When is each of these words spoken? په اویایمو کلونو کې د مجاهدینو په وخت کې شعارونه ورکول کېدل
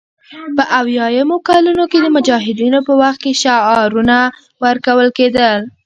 په 0.55 0.63
اویایمو 0.79 1.37
کلونو 1.49 1.83
کې 1.91 1.99
د 2.01 2.07
مجاهدینو 2.15 2.79
په 2.87 2.93
وخت 3.01 3.19
کې 3.23 3.39
شعارونه 3.41 4.17
ورکول 4.63 5.07
کېدل 5.17 5.59